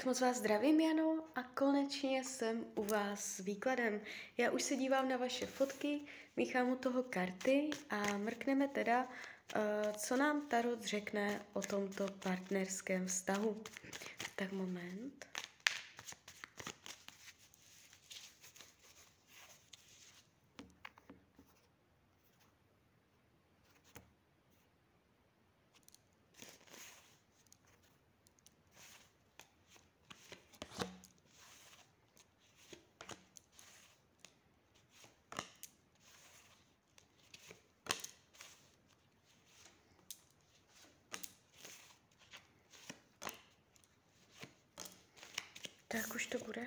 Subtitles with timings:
[0.00, 4.00] Tak moc vás zdravím, Jano, a konečně jsem u vás s výkladem.
[4.38, 6.00] Já už se dívám na vaše fotky,
[6.36, 13.06] míchám u toho karty a mrkneme teda, uh, co nám Tarot řekne o tomto partnerském
[13.06, 13.62] vztahu.
[14.36, 15.29] Tak moment.
[45.92, 46.66] Tak už to bude.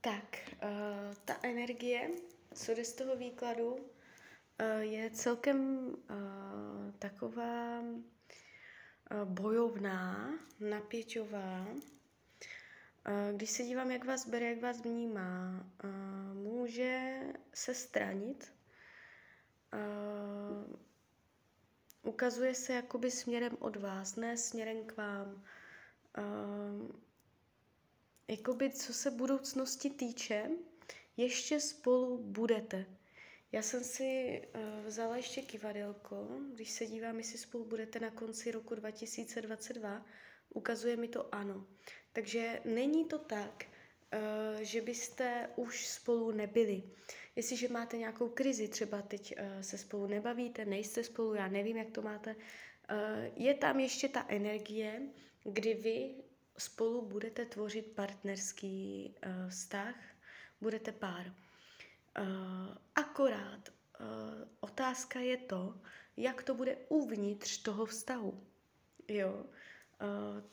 [0.00, 0.24] Tak,
[0.62, 2.10] uh, ta energie,
[2.54, 3.80] co jde z toho výkladu, uh,
[4.80, 7.82] je celkem uh, taková
[9.24, 11.66] bojovná, napěťová,
[13.32, 15.66] když se dívám, jak vás bere, jak vás vnímá,
[16.32, 17.20] může
[17.54, 18.52] se stranit.
[22.02, 25.44] Ukazuje se jakoby směrem od vás, ne směrem k vám.
[28.28, 30.50] Jakoby co se budoucnosti týče,
[31.16, 32.86] ještě spolu budete.
[33.52, 34.42] Já jsem si
[34.86, 40.06] vzala ještě kivadelko, když se dívám, jestli spolu budete na konci roku 2022,
[40.48, 41.66] ukazuje mi to ano.
[42.14, 43.64] Takže není to tak,
[44.10, 46.82] eh, že byste už spolu nebyli.
[47.36, 51.90] Jestliže máte nějakou krizi, třeba teď eh, se spolu nebavíte, nejste spolu, já nevím, jak
[51.90, 52.36] to máte,
[52.88, 55.02] eh, je tam ještě ta energie,
[55.44, 56.14] kdy vy
[56.58, 59.14] spolu budete tvořit partnerský
[59.48, 59.94] vztah,
[60.60, 61.34] budete pár.
[62.94, 63.68] Akorát
[64.60, 65.80] otázka je to,
[66.16, 68.44] jak to bude uvnitř toho vztahu.
[69.08, 69.46] Jo,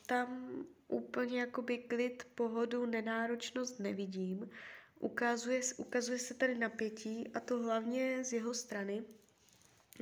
[0.06, 4.50] tam úplně jakoby klid, pohodu, nenáročnost nevidím.
[4.98, 9.04] Ukazuje, ukazuje se tady napětí a to hlavně z jeho strany.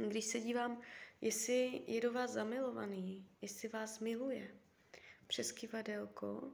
[0.08, 0.80] Když se dívám,
[1.20, 4.50] jestli je do vás zamilovaný, jestli vás miluje
[5.26, 6.52] přes kivadelko,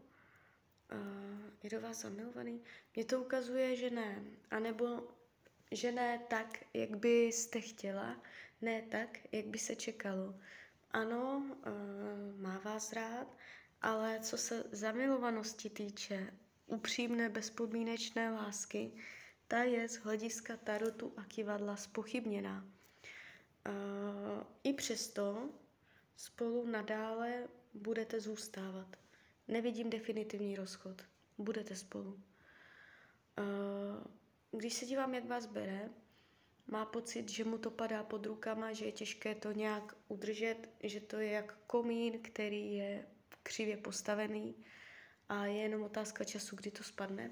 [1.62, 2.62] je do vás zamilovaný,
[2.96, 4.24] mně to ukazuje, že ne.
[4.50, 5.08] A nebo
[5.70, 8.22] že ne tak, jak byste chtěla,
[8.62, 10.34] ne tak, jak by se čekalo.
[10.90, 11.56] Ano,
[12.36, 13.36] má vás rád,
[13.82, 16.34] ale co se zamilovanosti týče,
[16.66, 18.92] upřímné bezpodmínečné lásky,
[19.48, 22.64] ta je z hlediska tarotu a kivadla spochybněná.
[23.68, 25.50] Uh, I přesto
[26.16, 28.96] spolu nadále budete zůstávat.
[29.48, 31.02] Nevidím definitivní rozchod.
[31.38, 32.22] Budete spolu.
[33.38, 35.90] Uh, když se dívám, jak vás bere,
[36.66, 41.00] má pocit, že mu to padá pod rukama, že je těžké to nějak udržet, že
[41.00, 43.06] to je jak komín, který je
[43.46, 44.54] křivě postavený
[45.28, 47.30] a je jenom otázka času, kdy to spadne.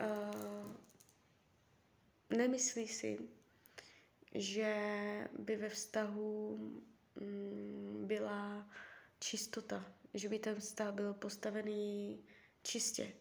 [0.00, 0.72] Uh,
[2.30, 3.18] nemyslí si,
[4.34, 4.74] že
[5.38, 8.70] by ve vztahu um, byla
[9.20, 9.84] čistota,
[10.14, 12.18] že by ten vztah byl postavený
[12.62, 13.12] čistě.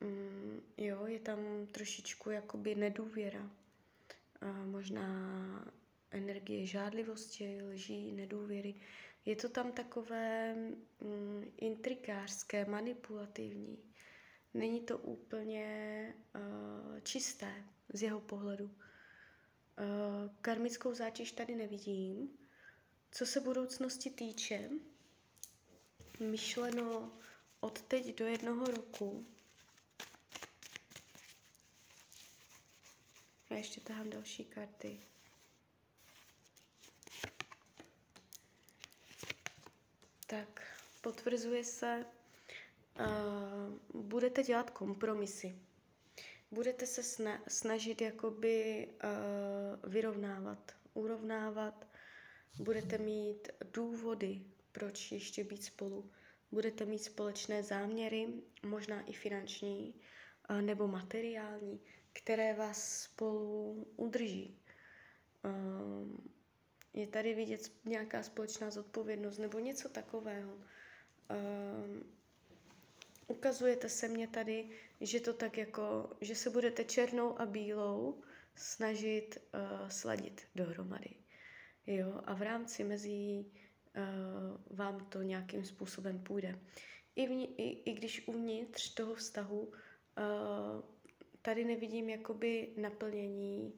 [0.00, 3.50] Um, jo, je tam trošičku jakoby nedůvěra.
[4.42, 5.08] Uh, možná
[6.10, 8.74] energie žádlivosti, lží, nedůvěry.
[9.28, 10.54] Je to tam takové
[11.00, 13.78] mm, intrikářské, manipulativní.
[14.54, 18.64] Není to úplně uh, čisté z jeho pohledu.
[18.64, 18.72] Uh,
[20.40, 22.38] karmickou zátěž tady nevidím.
[23.10, 24.70] Co se budoucnosti týče,
[26.20, 27.12] myšleno
[27.60, 29.26] od teď do jednoho roku.
[33.50, 35.00] Já ještě tahám další karty.
[40.28, 40.62] Tak
[41.00, 42.06] potvrzuje se,
[43.00, 45.58] uh, budete dělat kompromisy.
[46.50, 51.86] Budete se sna- snažit jakoby uh, vyrovnávat, urovnávat.
[52.58, 54.42] Budete mít důvody,
[54.72, 56.10] proč ještě být spolu.
[56.52, 58.28] Budete mít společné záměry,
[58.66, 59.94] možná i finanční
[60.50, 61.80] uh, nebo materiální,
[62.12, 64.58] které vás spolu udrží.
[65.44, 66.37] Uh,
[66.94, 70.52] je tady vidět nějaká společná zodpovědnost nebo něco takového.
[70.54, 72.04] Um,
[73.26, 74.70] ukazujete se mně tady,
[75.00, 78.22] že to tak jako, že se budete černou a bílou
[78.54, 81.10] snažit uh, sladit dohromady.
[81.86, 86.58] Jo, a v rámci mezi uh, vám to nějakým způsobem půjde.
[87.16, 89.72] i, vni, i, i když uvnitř toho vztahu uh,
[91.42, 93.72] tady nevidím jakoby naplnění,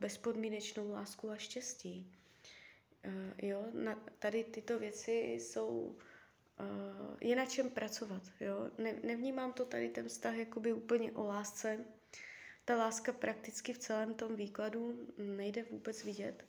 [0.00, 2.12] bezpodmínečnou lásku a štěstí.
[3.06, 3.12] Uh,
[3.48, 8.70] jo, na, tady tyto věci jsou, uh, je na čem pracovat, jo.
[8.78, 11.84] Ne, nevnímám to tady ten vztah jakoby úplně o lásce.
[12.64, 16.44] Ta láska prakticky v celém tom výkladu nejde vůbec vidět.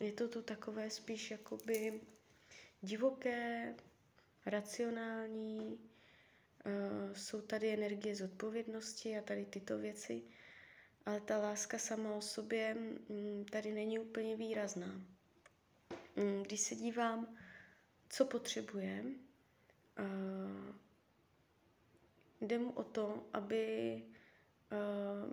[0.00, 2.00] Je to tu takové spíš jakoby
[2.80, 3.74] divoké,
[4.46, 5.78] racionální,
[7.18, 10.22] jsou tady energie zodpovědnosti a tady tyto věci,
[11.06, 12.76] ale ta láska sama o sobě
[13.08, 15.00] um, tady není úplně výrazná.
[16.16, 17.36] Um, když se dívám,
[18.08, 19.04] co potřebuje,
[22.40, 24.02] jde mu o to, aby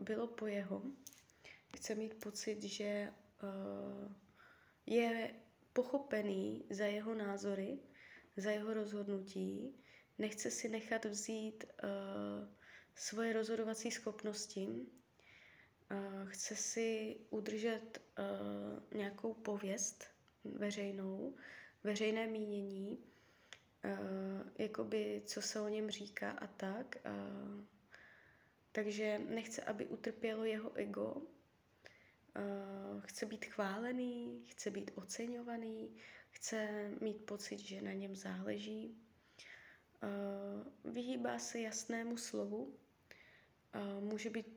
[0.01, 0.81] bylo po jeho.
[1.77, 3.13] Chce mít pocit, že
[4.85, 5.35] je
[5.73, 7.79] pochopený za jeho názory,
[8.37, 9.75] za jeho rozhodnutí,
[10.17, 11.89] nechce si nechat vzít uh,
[12.95, 20.05] svoje rozhodovací schopnosti, uh, chce si udržet uh, nějakou pověst
[20.43, 21.35] veřejnou,
[21.83, 22.97] veřejné mínění,
[23.85, 26.95] uh, jakoby co se o něm říká a tak.
[27.05, 27.63] Uh,
[28.71, 31.21] takže nechce, aby utrpělo jeho ego,
[32.39, 35.95] Uh, chce být chválený, chce být oceňovaný,
[36.29, 39.04] chce mít pocit, že na něm záleží.
[40.03, 42.73] Uh, vyhýbá se jasnému slovu.
[43.75, 44.47] Uh, může být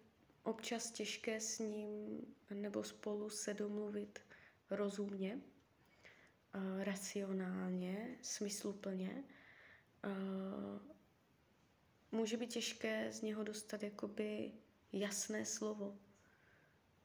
[0.42, 2.20] občas těžké s ním
[2.54, 4.18] nebo spolu se domluvit
[4.70, 5.40] rozumně,
[6.54, 9.24] uh, racionálně, smysluplně.
[12.12, 14.52] Může být těžké z něho dostat jakoby
[14.92, 15.98] jasné slovo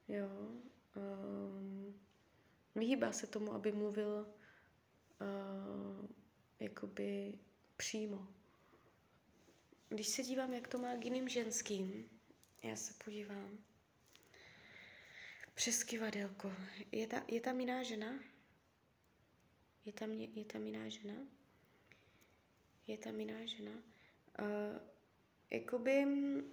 [0.07, 0.30] Jo.
[2.75, 4.27] Vyhýbá se tomu, aby mluvil
[6.59, 7.39] jakoby
[7.77, 8.27] přímo.
[9.89, 12.09] Když se dívám, jak to má k jiným ženským,
[12.63, 13.57] já se podívám.
[15.53, 16.53] Přes kivadelko.
[16.91, 18.19] Je, ta, je tam jiná žena?
[19.85, 21.13] Je tam, je tam jiná žena?
[22.87, 23.71] Je tam jiná žena?
[23.71, 24.81] Uh,
[25.49, 26.05] jakoby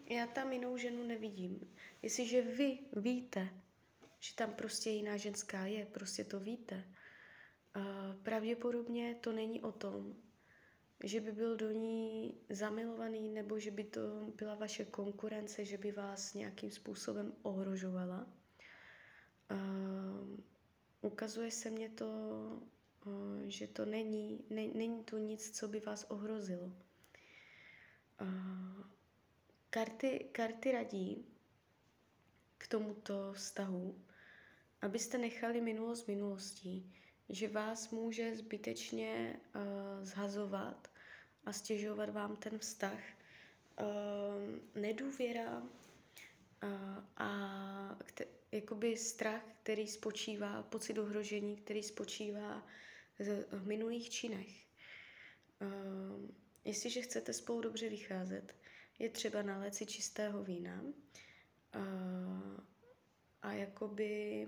[0.06, 1.74] já tam jinou ženu nevidím.
[2.02, 3.48] Jestliže vy víte,
[4.20, 6.84] že tam prostě jiná ženská je, prostě to víte,
[7.76, 10.16] uh, pravděpodobně to není o tom,
[11.04, 14.00] že by byl do ní zamilovaný nebo že by to
[14.36, 18.26] byla vaše konkurence, že by vás nějakým způsobem ohrožovala.
[19.50, 20.38] Uh,
[21.00, 22.06] ukazuje se mně to,
[23.06, 26.72] uh, že to není, ne, není tu nic, co by vás ohrozilo.
[28.20, 28.84] Uh,
[29.70, 31.26] karty, karty radí
[32.58, 34.04] k tomuto vztahu,
[34.82, 36.92] abyste nechali minulost minulostí,
[37.28, 39.60] že vás může zbytečně uh,
[40.04, 40.89] zhazovat
[41.44, 43.00] a stěžovat vám ten vztah.
[43.80, 45.68] Uh, nedůvěra uh,
[47.16, 52.66] a kte- jakoby strach, který spočívá, pocit ohrožení, který spočívá
[53.52, 54.66] v minulých činech.
[55.60, 56.30] Uh,
[56.64, 58.54] Jestliže chcete spolu dobře vycházet,
[58.98, 60.84] je třeba nalét si čistého vína
[61.72, 61.80] a,
[63.42, 64.46] a jakoby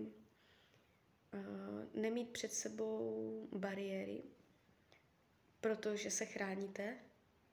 [1.33, 1.37] a,
[1.94, 4.23] nemít před sebou bariéry,
[5.62, 6.97] protože se chráníte,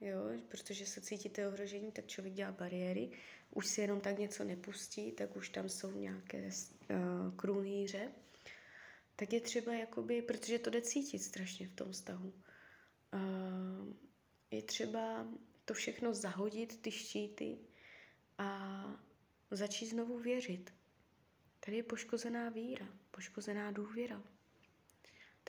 [0.01, 0.17] jo,
[0.47, 3.11] protože se cítíte ohrožení, tak člověk dělá bariéry,
[3.51, 6.49] už si jenom tak něco nepustí, tak už tam jsou nějaké
[6.89, 8.11] uh, krunýře,
[9.15, 12.33] tak je třeba jakoby, protože to jde cítit strašně v tom vztahu.
[13.13, 13.93] Uh,
[14.51, 15.27] je třeba
[15.65, 17.57] to všechno zahodit, ty štíty
[18.37, 18.83] a
[19.51, 20.73] začít znovu věřit.
[21.59, 24.23] Tady je poškozená víra, poškozená důvěra.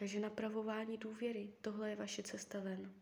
[0.01, 2.95] Takže napravování důvěry, tohle je vaše cesta ven.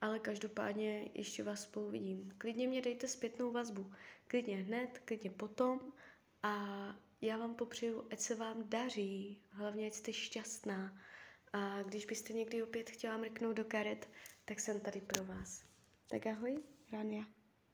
[0.00, 2.34] Ale každopádně ještě vás spolu vidím.
[2.38, 3.92] Klidně mě dejte zpětnou vazbu.
[4.26, 5.92] Klidně hned, klidně potom.
[6.42, 6.76] A
[7.20, 11.02] já vám popřeju, ať se vám daří, hlavně ať jste šťastná.
[11.52, 14.08] A když byste někdy opět chtěla mrknout do karet,
[14.44, 15.64] tak jsem tady pro vás.
[16.08, 17.37] Tak ahoj, Rania.